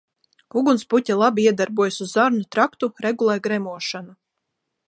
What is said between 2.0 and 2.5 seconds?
uz zarnu